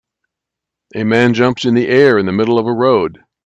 A 0.95 1.03
man 1.03 1.35
jumps 1.35 1.63
in 1.63 1.75
the 1.75 1.87
air 1.87 2.17
in 2.17 2.25
the 2.25 2.31
middle 2.31 2.57
of 2.57 2.65
a 2.65 2.73
road. 2.73 3.19